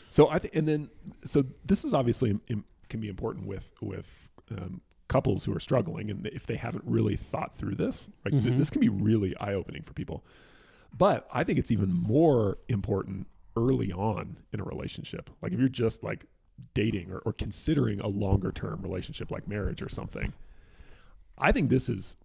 So 0.08 0.28
I 0.28 0.38
think, 0.38 0.54
and 0.54 0.68
then 0.68 0.88
so 1.24 1.44
this 1.64 1.84
is 1.84 1.92
obviously 1.92 2.38
im- 2.46 2.64
can 2.88 3.00
be 3.00 3.08
important 3.08 3.46
with 3.46 3.68
with 3.80 4.28
um, 4.52 4.80
couples 5.14 5.44
who 5.44 5.54
are 5.54 5.60
struggling, 5.60 6.10
and 6.10 6.26
if 6.26 6.44
they 6.44 6.56
haven't 6.56 6.82
really 6.84 7.14
thought 7.14 7.54
through 7.54 7.76
this, 7.76 8.08
like 8.24 8.32
th- 8.32 8.44
mm-hmm. 8.44 8.58
this 8.58 8.68
can 8.68 8.80
be 8.80 8.88
really 8.88 9.36
eye 9.36 9.54
opening 9.54 9.84
for 9.84 9.92
people. 9.92 10.24
But 10.96 11.28
I 11.32 11.44
think 11.44 11.56
it's 11.60 11.70
even 11.70 11.92
more 11.92 12.58
important 12.68 13.28
early 13.56 13.92
on 13.92 14.38
in 14.52 14.58
a 14.58 14.64
relationship. 14.64 15.30
Like 15.40 15.52
if 15.52 15.60
you're 15.60 15.68
just 15.68 16.02
like 16.02 16.26
dating 16.74 17.12
or, 17.12 17.18
or 17.18 17.32
considering 17.32 18.00
a 18.00 18.08
longer 18.08 18.50
term 18.50 18.82
relationship 18.82 19.30
like 19.30 19.46
marriage 19.46 19.82
or 19.82 19.88
something, 19.88 20.32
I 21.38 21.52
think 21.52 21.70
this 21.70 21.88
is 21.88 22.16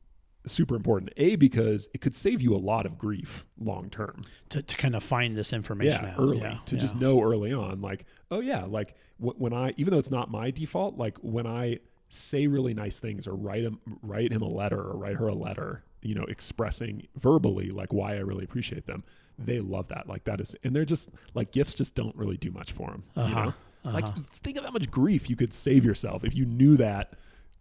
super 0.48 0.76
important. 0.76 1.14
A 1.18 1.36
because 1.36 1.88
it 1.94 2.02
could 2.02 2.16
save 2.16 2.42
you 2.42 2.56
a 2.56 2.58
lot 2.72 2.88
of 2.88 2.98
grief 2.98 3.46
long 3.60 3.92
term 3.92 4.22
To 4.50 4.64
to 4.64 4.76
kind 4.78 4.96
of 4.96 5.04
find 5.04 5.38
this 5.38 5.54
information 5.54 6.06
yeah, 6.06 6.14
out. 6.14 6.20
early 6.20 6.40
yeah, 6.40 6.58
to 6.66 6.76
just 6.76 6.96
know 6.96 7.22
early 7.22 7.54
on, 7.54 7.82
like, 7.82 8.06
oh 8.32 8.40
yeah, 8.40 8.66
like 8.66 8.96
w- 9.20 9.38
when 9.38 9.54
I, 9.54 9.76
even 9.78 9.92
though 9.92 10.00
it's 10.00 10.10
not 10.10 10.32
my 10.32 10.50
default, 10.50 10.98
like 10.98 11.18
when 11.20 11.46
I 11.46 11.78
say 12.10 12.48
really 12.48 12.74
nice 12.74 12.98
things 12.98 13.28
or 13.28 13.36
write 13.36 13.64
him, 13.64 13.80
write 14.02 14.32
him 14.32 14.42
a 14.42 14.48
letter 14.48 14.80
or 14.80 14.98
write 14.98 15.16
her 15.18 15.28
a 15.28 15.36
letter, 15.36 15.84
you 16.02 16.16
know, 16.16 16.24
expressing 16.26 17.08
verbally 17.20 17.70
like 17.72 17.94
why 17.94 18.16
I 18.16 18.20
really 18.20 18.44
appreciate 18.44 18.86
them. 18.88 19.04
They 19.38 19.60
love 19.60 19.88
that. 19.90 20.08
Like 20.08 20.24
that 20.26 20.42
is, 20.42 20.56
and 20.64 20.76
they're 20.76 20.86
just 20.86 21.08
like 21.34 21.52
gifts 21.52 21.74
just 21.74 21.96
don't 21.96 22.16
really 22.16 22.38
do 22.38 22.52
much 22.52 22.72
for 22.74 22.90
them. 22.92 23.04
You 23.16 23.22
Uh-huh, 23.24 23.46
know, 23.46 23.92
like 23.92 24.04
uh-huh. 24.06 24.22
think 24.44 24.58
of 24.58 24.66
how 24.66 24.72
much 24.72 24.90
grief 24.92 25.30
you 25.30 25.36
could 25.36 25.54
save 25.54 25.86
yourself 25.86 26.24
if 26.24 26.36
you 26.36 26.46
knew 26.46 26.76
that 26.78 27.14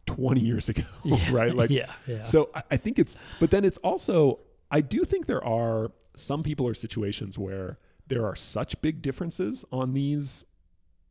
20 0.06 0.40
years 0.40 0.68
ago, 0.68 0.82
Yeah, 1.04 1.18
right? 1.30 1.54
Like, 1.54 1.70
yeah, 1.70 1.92
yeah. 2.06 2.22
so 2.22 2.48
I, 2.54 2.62
I 2.72 2.76
think 2.78 2.98
it's, 2.98 3.16
but 3.38 3.50
then 3.50 3.64
it's 3.64 3.78
also, 3.78 4.40
I 4.70 4.80
do 4.80 5.04
think 5.04 5.26
there 5.26 5.44
are 5.44 5.92
some 6.16 6.42
people 6.42 6.66
or 6.66 6.74
situations 6.74 7.38
where 7.38 7.78
there 8.08 8.24
are 8.24 8.34
such 8.34 8.80
big 8.80 9.02
differences 9.02 9.64
on 9.70 9.92
these 9.92 10.44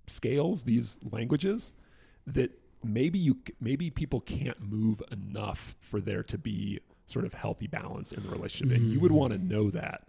scales, 0.07 0.63
these 0.63 0.97
languages, 1.11 1.73
that 2.25 2.51
maybe 2.83 3.19
you, 3.19 3.37
maybe 3.59 3.89
people 3.89 4.19
can't 4.21 4.59
move 4.61 5.01
enough 5.11 5.75
for 5.79 5.99
there 5.99 6.23
to 6.23 6.37
be 6.37 6.79
sort 7.07 7.25
of 7.25 7.33
healthy 7.33 7.67
balance 7.67 8.11
in 8.11 8.23
the 8.23 8.29
relationship, 8.29 8.75
and 8.77 8.91
you 8.91 8.99
would 8.99 9.11
Mm. 9.11 9.15
want 9.15 9.33
to 9.33 9.39
know 9.39 9.69
that 9.71 10.03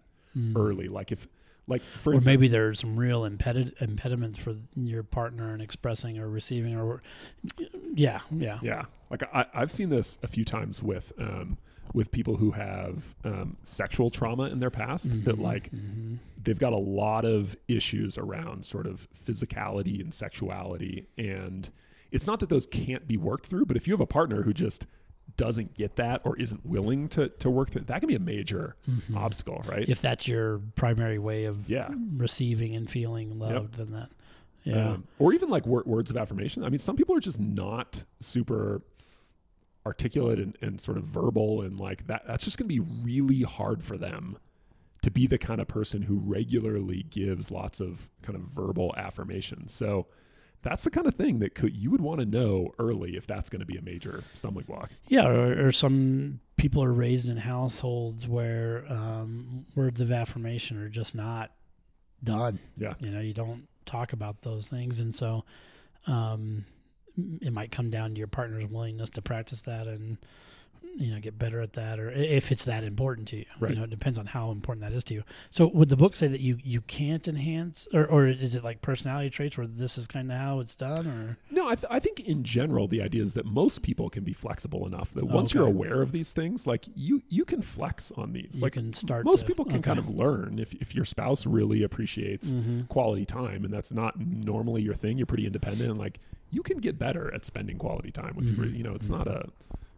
early. 0.56 0.88
Like 0.88 1.10
if, 1.12 1.26
like 1.66 1.82
for 2.02 2.10
or 2.10 2.14
instance, 2.14 2.26
maybe 2.26 2.56
are 2.56 2.74
some 2.74 2.96
real 2.96 3.22
impedi- 3.28 3.72
impediments 3.80 4.38
for 4.38 4.56
your 4.74 5.02
partner 5.02 5.54
in 5.54 5.60
expressing 5.60 6.18
or 6.18 6.28
receiving 6.28 6.76
or 6.78 7.02
yeah 7.94 8.20
yeah 8.30 8.58
Yeah, 8.62 8.84
like 9.10 9.22
I, 9.34 9.46
I've 9.54 9.70
seen 9.70 9.88
this 9.90 10.18
a 10.22 10.28
few 10.28 10.44
times 10.44 10.82
with 10.82 11.12
um, 11.18 11.58
with 11.94 12.10
people 12.10 12.36
who 12.36 12.50
have 12.52 13.02
um, 13.24 13.56
sexual 13.62 14.10
trauma 14.10 14.44
in 14.44 14.58
their 14.60 14.70
past 14.70 15.04
that 15.24 15.36
Mhm, 15.36 15.42
like 15.42 15.70
mhm. 15.72 16.18
they've 16.42 16.58
got 16.58 16.72
a 16.72 16.76
lot 16.78 17.24
of 17.24 17.56
issues 17.68 18.18
around 18.18 18.64
sort 18.64 18.86
of 18.86 19.08
physicality 19.26 20.00
and 20.00 20.12
sexuality, 20.12 21.06
and 21.16 21.70
it's 22.10 22.26
not 22.26 22.40
that 22.40 22.48
those 22.48 22.66
can't 22.66 23.06
be 23.06 23.16
worked 23.16 23.46
through, 23.46 23.66
but 23.66 23.76
if 23.76 23.86
you 23.86 23.92
have 23.94 24.00
a 24.00 24.06
partner 24.06 24.42
who 24.42 24.52
just 24.52 24.86
doesn't 25.36 25.74
get 25.74 25.96
that 25.96 26.20
or 26.24 26.36
isn't 26.38 26.64
willing 26.64 27.08
to 27.10 27.28
to 27.28 27.50
work 27.50 27.70
through, 27.70 27.82
that 27.82 28.00
can 28.00 28.08
be 28.08 28.14
a 28.14 28.18
major 28.20 28.76
Mhm. 28.88 29.14
obstacle, 29.16 29.62
right? 29.68 29.88
if 29.88 30.00
that's 30.00 30.26
your 30.26 30.58
primary 30.74 31.18
way 31.18 31.44
of 31.44 31.68
Yeah. 31.68 31.90
receiving 32.16 32.74
and 32.74 32.88
feeling 32.88 33.38
loved 33.38 33.74
then 33.74 33.92
that 33.92 34.10
yeah 34.64 34.92
Um, 34.92 35.04
or 35.18 35.32
even 35.34 35.48
like 35.50 35.66
wor- 35.66 35.84
words 35.86 36.10
of 36.10 36.16
affirmation. 36.16 36.64
I 36.64 36.70
mean, 36.70 36.78
some 36.80 36.96
people 36.96 37.14
are 37.14 37.20
just 37.20 37.38
not 37.38 38.04
super 38.20 38.82
articulate 39.86 40.38
and, 40.38 40.56
and 40.60 40.80
sort 40.80 40.98
of 40.98 41.04
verbal, 41.04 41.62
and 41.62 41.78
like 41.78 42.06
that. 42.08 42.22
That's 42.26 42.44
just 42.44 42.58
going 42.58 42.68
to 42.68 42.74
be 42.82 42.90
really 43.04 43.42
hard 43.42 43.82
for 43.84 43.96
them 43.96 44.36
to 45.02 45.10
be 45.10 45.26
the 45.26 45.38
kind 45.38 45.60
of 45.60 45.68
person 45.68 46.02
who 46.02 46.16
regularly 46.18 47.04
gives 47.08 47.50
lots 47.50 47.80
of 47.80 48.10
kind 48.22 48.36
of 48.36 48.42
verbal 48.42 48.92
affirmations. 48.96 49.72
So 49.72 50.06
that's 50.62 50.82
the 50.82 50.90
kind 50.90 51.06
of 51.06 51.14
thing 51.14 51.38
that 51.38 51.54
could 51.54 51.76
you 51.76 51.90
would 51.90 52.00
want 52.00 52.20
to 52.20 52.26
know 52.26 52.72
early 52.78 53.16
if 53.16 53.26
that's 53.26 53.48
going 53.48 53.60
to 53.60 53.66
be 53.66 53.76
a 53.76 53.82
major 53.82 54.24
stumbling 54.34 54.66
block. 54.66 54.90
Yeah, 55.06 55.26
or, 55.26 55.68
or 55.68 55.72
some 55.72 56.40
people 56.56 56.82
are 56.82 56.92
raised 56.92 57.28
in 57.28 57.36
households 57.36 58.26
where 58.26 58.84
um, 58.88 59.66
words 59.74 60.00
of 60.00 60.10
affirmation 60.10 60.82
are 60.82 60.88
just 60.88 61.14
not 61.14 61.52
done. 62.22 62.58
Yeah. 62.76 62.94
You 62.98 63.10
know, 63.10 63.20
you 63.20 63.34
don't 63.34 63.68
talk 63.86 64.12
about 64.12 64.42
those 64.42 64.66
things, 64.66 65.00
and 65.00 65.14
so 65.14 65.44
um, 66.06 66.64
it 67.40 67.52
might 67.52 67.70
come 67.70 67.90
down 67.90 68.14
to 68.14 68.18
your 68.18 68.26
partner's 68.26 68.70
willingness 68.70 69.10
to 69.10 69.22
practice 69.22 69.62
that 69.62 69.86
and 69.86 70.18
you 70.96 71.12
know 71.12 71.20
get 71.20 71.38
better 71.38 71.60
at 71.60 71.74
that, 71.74 71.98
or 72.00 72.10
if 72.10 72.50
it's 72.52 72.64
that 72.64 72.84
important 72.84 73.28
to 73.28 73.36
you. 73.38 73.44
Right. 73.60 73.70
You 73.72 73.76
know, 73.78 73.84
it 73.84 73.90
depends 73.90 74.18
on 74.18 74.26
how 74.26 74.50
important 74.50 74.82
that 74.88 74.92
is 74.96 75.04
to 75.04 75.14
you. 75.14 75.22
So, 75.50 75.66
would 75.68 75.88
the 75.88 75.96
book 75.96 76.16
say 76.16 76.26
that 76.28 76.40
you 76.40 76.58
you 76.62 76.80
can't 76.82 77.26
enhance, 77.28 77.86
or 77.92 78.04
or 78.06 78.26
is 78.26 78.54
it 78.54 78.64
like 78.64 78.82
personality 78.82 79.30
traits 79.30 79.56
where 79.56 79.66
this 79.66 79.98
is 79.98 80.06
kind 80.06 80.30
of 80.30 80.38
how 80.38 80.60
it's 80.60 80.74
done, 80.76 81.06
or 81.06 81.38
No, 81.50 81.68
I, 81.68 81.74
th- 81.74 81.86
I 81.90 81.98
think 82.00 82.20
in 82.20 82.44
general 82.44 82.88
the 82.88 83.02
idea 83.02 83.22
is 83.24 83.34
that 83.34 83.46
most 83.46 83.82
people 83.82 84.08
can 84.10 84.24
be 84.24 84.32
flexible 84.32 84.86
enough 84.86 85.12
that 85.14 85.26
once 85.26 85.54
you're 85.54 85.66
aware 85.66 86.02
of 86.02 86.12
these 86.12 86.32
things, 86.32 86.66
like 86.66 86.86
you 86.94 87.22
you 87.28 87.44
can 87.44 87.62
flex 87.62 88.10
on 88.16 88.32
these. 88.32 88.54
you 88.54 88.60
like 88.62 88.72
can 88.74 88.92
start? 88.92 89.24
most 89.24 89.40
to- 89.40 89.46
people 89.46 89.64
can 89.64 89.82
kind 89.82 89.98
of 89.98 90.08
learn 90.08 90.58
if 90.58 90.72
if 90.74 90.94
your 90.94 91.04
spouse 91.04 91.46
really 91.46 91.82
appreciates 91.82 92.50
Mhm. 92.50 92.88
quality 92.88 93.24
time 93.24 93.64
and 93.64 93.72
that's 93.72 93.92
not 93.92 94.18
normally 94.18 94.82
your 94.82 94.94
thing. 94.94 95.18
You're 95.18 95.26
pretty 95.26 95.46
independent. 95.46 95.90
And 95.90 95.98
like 95.98 96.18
you 96.50 96.62
can 96.62 96.78
get 96.78 96.98
better 96.98 97.32
at 97.34 97.44
spending 97.44 97.76
quality 97.78 98.10
time 98.10 98.34
with 98.34 98.48
your. 98.48 98.66
Mhm. 98.66 98.76
You 98.76 98.82
know, 98.82 98.94
it's 98.94 99.08
not 99.10 99.26
a. 99.26 99.48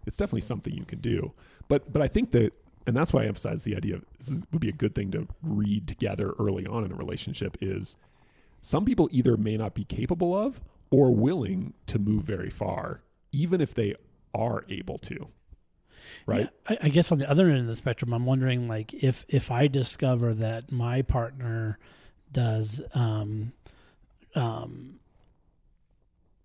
It's 0.07 0.17
definitely 0.17 0.43
something 0.43 0.75
you 0.75 0.85
can 0.85 1.01
do. 1.01 1.33
But 1.69 1.93
but 1.93 2.03
I 2.03 2.09
think 2.09 2.33
that. 2.33 2.53
And 2.87 2.97
that's 2.97 3.13
why 3.13 3.23
I 3.23 3.27
emphasize 3.27 3.63
the 3.63 3.77
idea 3.77 3.97
of 3.97 4.05
this 4.19 4.29
is, 4.29 4.43
would 4.53 4.61
be 4.61 4.71
a 4.71 4.73
good 4.73 4.95
thing 4.95 5.11
to 5.11 5.29
read 5.43 5.87
together 5.87 6.33
early 6.39 6.67
on 6.67 6.83
in 6.83 6.91
a 6.91 6.95
relationship 6.95 7.59
is 7.61 7.95
some 8.63 8.87
people 8.87 9.09
either 9.13 9.37
may 9.37 9.59
not 9.59 9.75
be 9.75 9.85
capable 9.85 10.37
of 10.37 10.63
or 10.91 11.15
willing 11.15 11.75
to 11.87 11.99
move 11.99 12.25
very 12.25 12.51
far, 12.51 13.03
even 13.33 13.61
if 13.61 13.75
they 13.75 13.95
are 14.35 14.65
able 14.71 14.99
to. 14.99 15.29
Right? 16.27 16.49
Yeah, 16.69 16.77
I, 16.81 16.87
I 16.87 16.89
guess 16.89 17.13
on 17.13 17.19
the 17.19 17.31
other 17.31 17.49
end 17.49 17.61
of 17.61 17.67
the 17.67 17.77
spectrum, 17.77 18.13
I'm 18.13 18.27
wondering 18.27 18.67
like 18.67 18.95
if 18.95 19.25
if 19.29 19.51
I 19.51 19.67
discover 19.67 20.35
that 20.35 20.73
my 20.73 21.03
partner 21.03 21.79
does 22.33 22.81
um, 22.95 23.53
um, 24.35 25.00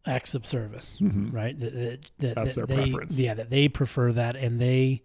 acts 0.07 0.35
of 0.35 0.45
service, 0.45 0.95
Mhm. 1.01 1.33
right? 1.33 1.59
That, 1.59 1.73
that, 1.73 1.99
that, 2.19 2.35
That's 2.35 2.53
that 2.53 2.55
their 2.55 2.65
they, 2.65 2.75
preference. 2.91 3.17
Yeah, 3.19 3.33
that 3.33 3.49
they 3.49 3.67
prefer 3.67 4.11
that, 4.13 4.35
and 4.35 4.59
they 4.59 5.01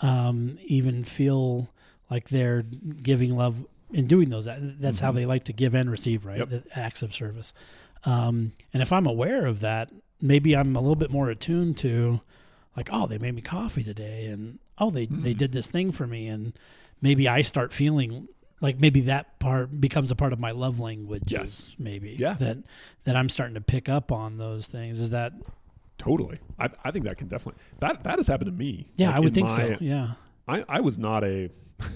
um, 0.00 0.58
even 0.66 1.04
feel 1.04 1.70
like 2.10 2.28
they're 2.28 2.62
giving 2.62 3.36
love 3.36 3.66
in 3.92 4.06
doing 4.06 4.28
those. 4.28 4.44
That's 4.46 5.00
how 5.00 5.10
Mhm. 5.12 5.14
they 5.16 5.26
like 5.26 5.44
to 5.44 5.52
give 5.52 5.74
and 5.74 5.90
receive, 5.90 6.24
right? 6.24 6.38
Yep. 6.38 6.48
The 6.50 6.62
acts 6.74 7.02
of 7.02 7.12
service. 7.14 7.52
Um, 8.04 8.52
and 8.72 8.82
if 8.82 8.92
I'm 8.92 9.06
aware 9.06 9.44
of 9.46 9.60
that, 9.60 9.90
maybe 10.20 10.54
I'm 10.56 10.76
a 10.76 10.80
little 10.80 10.94
bit 10.96 11.10
more 11.10 11.30
attuned 11.30 11.78
to, 11.78 12.20
like, 12.76 12.88
oh, 12.92 13.06
they 13.06 13.18
made 13.18 13.34
me 13.34 13.42
coffee 13.42 13.82
today, 13.82 14.26
and 14.26 14.58
oh, 14.78 14.90
they 14.90 15.06
they 15.06 15.34
Mm. 15.34 15.38
did 15.38 15.52
this 15.52 15.66
thing 15.66 15.90
for 15.90 16.06
me, 16.06 16.28
and 16.28 16.52
maybe 17.02 17.26
I 17.28 17.42
start 17.42 17.72
feeling 17.72 18.28
like 18.60 18.78
maybe 18.80 19.02
that 19.02 19.38
part 19.38 19.80
becomes 19.80 20.10
a 20.10 20.16
part 20.16 20.32
of 20.32 20.38
my 20.40 20.50
love 20.50 20.80
language. 20.80 21.24
Yes. 21.26 21.74
maybe. 21.78 22.16
Yeah. 22.18 22.34
That 22.34 22.58
that 23.04 23.16
I'm 23.16 23.28
starting 23.28 23.54
to 23.54 23.60
pick 23.60 23.88
up 23.88 24.10
on 24.12 24.38
those 24.38 24.66
things. 24.66 25.00
Is 25.00 25.10
that? 25.10 25.32
Totally. 25.98 26.38
I, 26.58 26.68
I 26.84 26.90
think 26.92 27.04
that 27.06 27.16
can 27.18 27.28
definitely 27.28 27.60
that 27.80 28.04
that 28.04 28.18
has 28.18 28.26
happened 28.26 28.50
to 28.50 28.56
me. 28.56 28.88
Yeah, 28.96 29.08
Like, 29.08 29.16
I 29.16 29.20
would 29.20 29.34
think 29.34 29.48
my- 29.48 29.56
so. 29.56 29.76
Yeah. 29.80 30.12
I, 30.46 30.64
I 30.68 30.80
was 30.80 30.98
not 30.98 31.24
a 31.24 31.50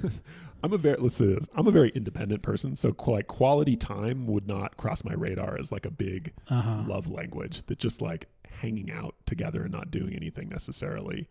I'm 0.64 0.72
a 0.72 0.78
very 0.78 0.96
let's 1.00 1.16
say 1.16 1.26
this. 1.26 1.46
I'm 1.56 1.66
a 1.66 1.70
very 1.72 1.90
independent 1.90 2.42
person, 2.42 2.76
so 2.76 2.92
qu- 2.92 3.12
like 3.12 3.26
quality 3.26 3.74
time 3.76 4.26
would 4.28 4.46
not 4.46 4.76
cross 4.76 5.02
my 5.04 5.14
radar 5.14 5.58
as 5.58 5.72
like 5.72 5.86
a 5.86 5.90
big 5.90 6.32
Uh 6.48 6.60
huh. 6.60 6.82
love 6.86 7.08
language 7.10 7.62
that 7.66 7.78
just 7.78 8.00
like 8.00 8.28
hanging 8.48 8.90
out 8.92 9.14
together 9.26 9.62
and 9.62 9.72
not 9.72 9.90
doing 9.90 10.14
anything 10.14 10.48
necessarily 10.48 11.28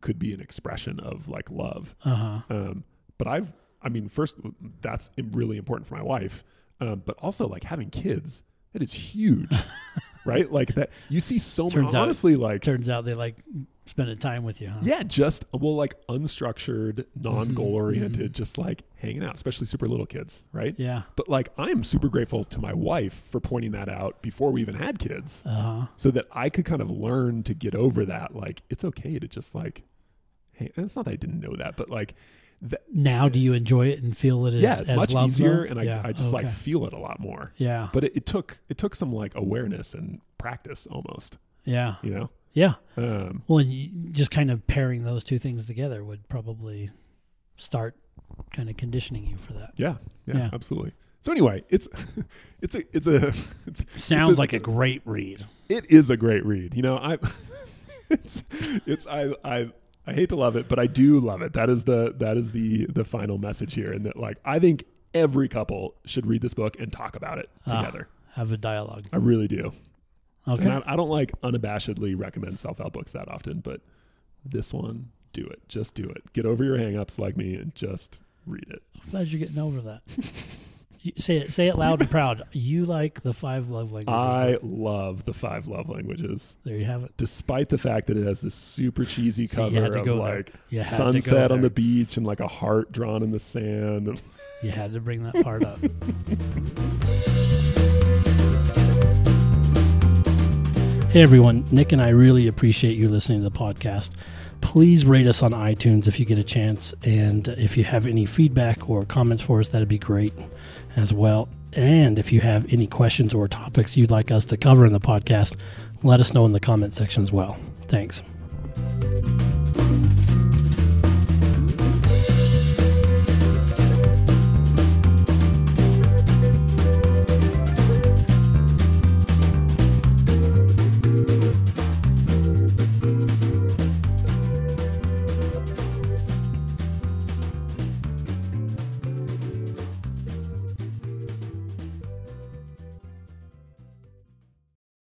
could 0.00 0.18
be 0.18 0.32
an 0.32 0.40
expression 0.40 0.98
of 1.00 1.28
like 1.28 1.50
love. 1.50 1.94
Uh 2.04 2.14
huh. 2.14 2.40
Um, 2.48 2.84
but 3.18 3.26
I've, 3.28 3.52
I 3.82 3.88
mean, 3.88 4.08
first, 4.08 4.36
that's 4.80 5.10
really 5.32 5.56
important 5.56 5.86
for 5.88 5.94
my 5.94 6.02
wife. 6.02 6.44
Um, 6.80 7.02
but 7.04 7.16
also, 7.18 7.46
like 7.48 7.64
having 7.64 7.90
kids, 7.90 8.42
that 8.72 8.82
is 8.82 8.92
huge, 8.92 9.50
right? 10.24 10.50
Like 10.50 10.74
that, 10.74 10.90
you 11.08 11.20
see 11.20 11.38
so 11.38 11.64
much. 11.64 11.72
Turns 11.74 11.94
out- 11.94 12.02
Honestly, 12.02 12.36
like, 12.36 12.62
Turns 12.62 12.88
out 12.88 13.04
they 13.04 13.14
like 13.14 13.36
spending 13.86 14.16
time 14.18 14.44
with 14.44 14.60
you. 14.60 14.68
Huh? 14.68 14.78
yeah, 14.82 15.02
just 15.02 15.44
well, 15.52 15.74
like 15.76 15.94
unstructured, 16.08 17.04
non-goal 17.20 17.74
oriented, 17.74 18.32
mhm. 18.32 18.34
just 18.34 18.56
like 18.58 18.82
hanging 18.96 19.22
out, 19.24 19.34
especially 19.34 19.66
super 19.66 19.86
little 19.88 20.06
kids, 20.06 20.44
right? 20.52 20.74
Yeah. 20.78 21.02
But 21.16 21.28
like, 21.28 21.50
I 21.58 21.70
am 21.70 21.82
super 21.82 22.08
grateful 22.08 22.44
to 22.44 22.58
my 22.60 22.72
wife 22.72 23.22
for 23.30 23.40
pointing 23.40 23.72
that 23.72 23.88
out 23.88 24.22
before 24.22 24.50
we 24.52 24.60
even 24.60 24.74
had 24.76 24.98
kids, 24.98 25.42
Uh 25.44 25.50
huh. 25.50 25.86
so 25.96 26.10
that 26.12 26.26
I 26.32 26.48
could 26.48 26.64
kind 26.64 26.80
of 26.80 26.90
learn 26.90 27.42
to 27.44 27.54
get 27.54 27.74
over 27.74 28.04
that. 28.06 28.34
Like, 28.34 28.62
it's 28.70 28.84
okay 28.84 29.18
to 29.18 29.28
just 29.28 29.54
like, 29.54 29.82
hey, 30.52 30.70
and 30.76 30.86
it's 30.86 30.96
not 30.96 31.04
that 31.06 31.12
I 31.12 31.16
didn't 31.16 31.40
know 31.40 31.54
that, 31.56 31.76
but 31.76 31.90
like, 31.90 32.14
Now, 32.92 33.28
do 33.28 33.38
you 33.40 33.54
enjoy 33.54 33.88
it 33.88 34.02
and 34.02 34.16
feel 34.16 34.46
it 34.46 34.54
as, 34.54 34.60
yeah, 34.62 34.78
it's 34.80 34.90
as 34.90 34.96
much 34.96 35.12
love, 35.12 35.30
easier, 35.30 35.64
though? 35.64 35.70
and 35.70 35.80
I, 35.80 35.82
Yeah, 35.82 36.02
I 36.04 36.12
just 36.12 36.32
like 36.32 36.48
feel 36.50 36.86
it 36.86 36.92
a 36.92 36.98
lot 36.98 37.18
more. 37.18 37.52
Yeah. 37.56 37.88
But 37.92 38.04
it, 38.04 38.12
it 38.16 38.26
took 38.26 38.58
it 38.68 38.78
took 38.78 38.94
some 38.94 39.12
like 39.12 39.32
awareness 39.34 39.94
and 39.94 40.20
practice 40.38 40.86
almost, 40.90 41.38
Yeah. 41.64 41.96
you 42.02 42.10
know. 42.10 42.30
Yeah. 42.52 42.74
Um, 42.96 43.42
Well, 43.48 43.58
and 43.58 43.72
you, 43.72 43.88
just 44.12 44.30
kind 44.30 44.50
of 44.50 44.66
pairing 44.66 45.02
those 45.04 45.24
two 45.24 45.38
things 45.40 45.64
together 45.64 46.04
would 46.04 46.28
probably 46.28 46.90
start 47.56 47.96
kind 48.52 48.68
of 48.70 48.76
conditioning 48.76 49.26
you 49.26 49.36
for 49.38 49.54
that. 49.54 49.72
Yeah, 49.76 49.96
yeah, 50.26 50.36
Yeah. 50.36 50.50
absolutely. 50.52 50.92
So 51.22 51.32
anyway, 51.32 51.64
it's 51.68 51.88
it's 52.60 52.74
a 52.76 52.82
it's 52.96 53.06
a 53.06 53.32
it's, 53.66 53.84
Sounds 54.04 54.28
it's 54.30 54.38
a- 54.38 54.40
like 54.40 54.52
a 54.52 54.58
great 54.60 55.02
read. 55.04 55.46
it 55.68 55.90
is 55.90 56.10
a 56.10 56.16
great 56.16 56.44
read. 56.46 56.74
You 56.74 56.82
know, 56.82 56.96
I 56.96 57.18
it's 58.10 58.42
it's 58.86 59.06
I 59.06 59.32
I 59.44 59.70
I 60.06 60.12
hate 60.14 60.28
to 60.30 60.36
love 60.36 60.56
it, 60.56 60.68
but 60.68 60.78
I 60.78 60.86
do 60.86 61.20
love 61.20 61.42
it. 61.42 61.52
That 61.52 61.70
is 61.70 61.84
the 61.84 62.12
that 62.18 62.36
is 62.36 62.50
the 62.52 62.86
the 62.86 63.04
final 63.04 63.38
message 63.38 63.74
here, 63.74 63.92
and 63.92 64.04
that 64.06 64.16
like 64.16 64.38
I 64.44 64.58
think 64.58 64.84
every 65.14 65.48
couple 65.48 65.94
should 66.06 66.26
read 66.26 66.42
this 66.42 66.54
book 66.54 66.76
and 66.80 66.92
talk 66.92 67.14
about 67.16 67.38
it 67.38 67.48
Ah. 67.66 67.78
together. 67.80 68.08
Have 68.34 68.50
a 68.50 68.56
dialogue. 68.56 69.04
I 69.12 69.16
really 69.16 69.46
do. 69.46 69.72
Okay. 70.48 70.64
And 70.64 70.72
I, 70.72 70.82
I 70.86 70.96
don't 70.96 71.10
like 71.10 71.32
unabashedly 71.42 72.18
recommend 72.18 72.58
self 72.58 72.78
help 72.78 72.94
books 72.94 73.12
that 73.12 73.28
often, 73.28 73.60
but 73.60 73.80
this 74.44 74.72
one, 74.72 75.10
do 75.32 75.44
it. 75.46 75.60
Just 75.68 75.94
do 75.94 76.08
it. 76.08 76.32
Get 76.32 76.46
over 76.46 76.64
your 76.64 76.76
hangups 76.78 77.18
like 77.18 77.36
me 77.36 77.54
and 77.54 77.72
just 77.76 78.18
read 78.46 78.66
it. 78.70 78.82
Glad 79.10 79.28
you're 79.28 79.38
getting 79.38 79.58
over 79.58 79.80
that. 79.82 80.00
Say 81.16 81.38
it. 81.38 81.52
Say 81.52 81.66
it 81.66 81.76
loud 81.76 82.00
and 82.00 82.08
proud. 82.08 82.42
You 82.52 82.86
like 82.86 83.22
the 83.22 83.32
five 83.32 83.68
love 83.68 83.90
languages. 83.90 84.08
I 84.08 84.58
love 84.62 85.24
the 85.24 85.34
five 85.34 85.66
love 85.66 85.88
languages, 85.88 86.54
there 86.62 86.76
you 86.76 86.84
have 86.84 87.02
it. 87.02 87.12
despite 87.16 87.70
the 87.70 87.78
fact 87.78 88.06
that 88.06 88.16
it 88.16 88.24
has 88.24 88.40
this 88.40 88.54
super 88.54 89.04
cheesy 89.04 89.48
So 89.48 89.66
you 89.66 89.82
had 89.82 89.92
cover 89.94 90.04
to 90.04 90.12
of 90.12 90.18
like 90.18 90.52
You 90.70 90.80
had 90.80 90.90
to 90.90 90.96
go 90.96 91.12
sunset 91.12 91.50
on 91.50 91.60
the 91.60 91.70
beach 91.70 92.16
and 92.16 92.24
like 92.24 92.38
a 92.38 92.46
heart 92.46 92.92
drawn 92.92 93.24
in 93.24 93.32
the 93.32 93.40
sand. 93.40 94.20
You 94.62 94.70
had 94.70 94.92
to 94.92 95.00
bring 95.00 95.24
that 95.24 95.42
part 95.42 95.64
up. 95.64 95.78
Hey 101.12 101.20
everyone, 101.20 101.66
Nick 101.70 101.92
and 101.92 102.00
I 102.00 102.08
really 102.08 102.46
appreciate 102.46 102.96
you 102.96 103.06
listening 103.06 103.42
to 103.42 103.44
the 103.44 103.50
podcast. 103.50 104.12
Please 104.62 105.04
rate 105.04 105.26
us 105.26 105.42
on 105.42 105.52
iTunes 105.52 106.08
if 106.08 106.18
you 106.18 106.24
get 106.24 106.38
a 106.38 106.42
chance. 106.42 106.94
And 107.04 107.48
if 107.48 107.76
you 107.76 107.84
have 107.84 108.06
any 108.06 108.24
feedback 108.24 108.88
or 108.88 109.04
comments 109.04 109.42
for 109.42 109.60
us, 109.60 109.68
that'd 109.68 109.88
be 109.88 109.98
great 109.98 110.32
as 110.96 111.12
well. 111.12 111.48
And 111.74 112.18
if 112.18 112.32
you 112.32 112.40
have 112.40 112.72
any 112.72 112.86
questions 112.86 113.32
or 113.32 113.48
topics 113.48 113.96
you'd 113.96 114.10
like 114.10 114.30
us 114.30 114.44
to 114.46 114.56
cover 114.56 114.86
in 114.86 114.92
the 114.92 115.00
podcast, 115.00 115.56
let 116.02 116.20
us 116.20 116.34
know 116.34 116.44
in 116.44 116.52
the 116.52 116.60
comment 116.60 116.94
section 116.94 117.22
as 117.22 117.32
well. 117.32 117.56
Thanks. 117.88 118.22